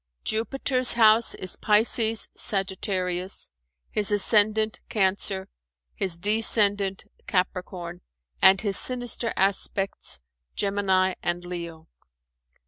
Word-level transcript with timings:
Jupiter's 0.23 0.93
house 0.93 1.35
is 1.35 1.57
Pisces 1.57 2.27
Sagittarius, 2.35 3.51
his 3.91 4.11
ascendant 4.11 4.79
Cancer, 4.89 5.47
his 5.93 6.17
descendant 6.17 7.05
Capricorn 7.27 8.01
and 8.41 8.61
his 8.61 8.77
sinister 8.79 9.31
aspects 9.37 10.19
Gemini 10.55 11.13
and 11.21 11.45
Leo. 11.45 11.87